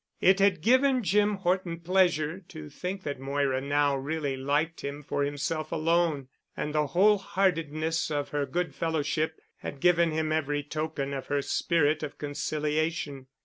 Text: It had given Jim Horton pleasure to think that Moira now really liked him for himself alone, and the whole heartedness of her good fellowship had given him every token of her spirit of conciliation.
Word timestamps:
It 0.19 0.39
had 0.39 0.61
given 0.61 1.03
Jim 1.03 1.35
Horton 1.35 1.79
pleasure 1.81 2.39
to 2.47 2.69
think 2.71 3.03
that 3.03 3.19
Moira 3.19 3.61
now 3.61 3.95
really 3.95 4.35
liked 4.35 4.81
him 4.83 5.03
for 5.03 5.21
himself 5.21 5.71
alone, 5.71 6.27
and 6.57 6.73
the 6.73 6.87
whole 6.87 7.19
heartedness 7.19 8.09
of 8.09 8.29
her 8.29 8.47
good 8.47 8.73
fellowship 8.73 9.39
had 9.57 9.79
given 9.79 10.09
him 10.09 10.31
every 10.31 10.63
token 10.63 11.13
of 11.13 11.27
her 11.27 11.43
spirit 11.43 12.01
of 12.01 12.17
conciliation. 12.17 13.27